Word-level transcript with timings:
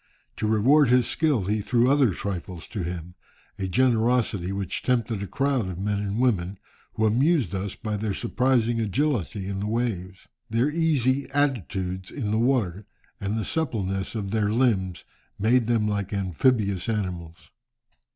To 0.37 0.47
reward 0.47 0.89
his 0.89 1.05
skill, 1.05 1.43
he 1.43 1.61
threw 1.61 1.87
other 1.87 2.09
trifles 2.11 2.67
to 2.69 2.81
him, 2.81 3.13
a 3.59 3.67
generosity 3.67 4.51
which 4.51 4.81
tempted 4.81 5.21
a 5.21 5.27
crowd 5.27 5.69
of 5.69 5.77
men 5.77 5.99
and 5.99 6.17
women, 6.19 6.57
who 6.95 7.05
amused 7.05 7.53
us 7.53 7.75
by 7.75 7.97
their 7.97 8.15
surprising 8.15 8.79
agility 8.79 9.47
in 9.47 9.59
the 9.59 9.67
waves. 9.67 10.27
Their 10.49 10.71
easy 10.71 11.29
attitudes 11.29 12.09
in 12.09 12.31
the 12.31 12.39
water, 12.39 12.87
and 13.19 13.37
the 13.37 13.45
suppleness 13.45 14.15
of 14.15 14.31
their 14.31 14.49
limbs, 14.51 15.03
made 15.37 15.67
them 15.67 15.87
like 15.87 16.11
amphibious 16.11 16.89
animals." 16.89 17.51